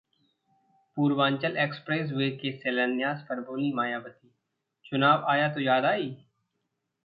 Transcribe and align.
Purvanchal 0.97 1.57
expressway 1.57 2.29
के 2.31 2.51
शिलान्यास 2.57 3.21
पर 3.29 3.39
बोलीं 3.39 3.71
मायावती- 3.73 4.31
चुनाव 4.85 5.25
आया 5.27 5.53
तो 5.53 5.59
याद 5.59 5.85
आई 5.85 6.13